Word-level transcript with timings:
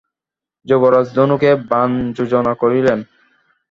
যুবরাজ 0.65 1.07
ধনুকে 1.15 1.51
বাণ 1.69 1.91
যোজনা 2.17 2.53
করিলেন। 2.61 2.99